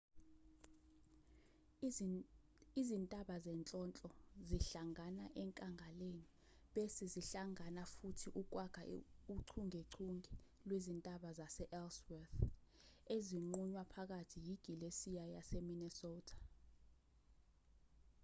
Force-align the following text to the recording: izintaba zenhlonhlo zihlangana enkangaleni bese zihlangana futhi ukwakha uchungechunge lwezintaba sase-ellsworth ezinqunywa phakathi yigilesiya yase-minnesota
izintaba 2.81 3.35
zenhlonhlo 3.45 4.09
zihlangana 4.47 5.25
enkangaleni 5.41 6.25
bese 6.73 7.03
zihlangana 7.13 7.81
futhi 7.93 8.27
ukwakha 8.41 8.83
uchungechunge 9.35 10.31
lwezintaba 10.67 11.29
sase-ellsworth 11.39 12.35
ezinqunywa 13.15 13.83
phakathi 13.93 14.37
yigilesiya 14.47 15.23
yase-minnesota 15.35 16.35